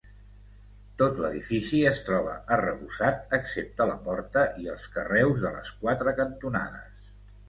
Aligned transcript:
Tot 0.99 1.19
l'edifici 1.23 1.81
es 1.89 1.99
troba 2.07 2.31
arrebossat 2.55 3.35
excepte 3.39 3.87
la 3.89 3.97
porta 4.07 4.47
i 4.63 4.71
els 4.77 4.87
carreus 4.97 5.45
de 5.45 5.53
les 5.59 5.71
quatre 5.83 6.15
cantonades. 6.21 7.13